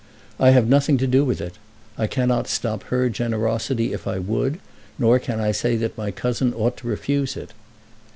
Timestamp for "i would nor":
4.07-5.19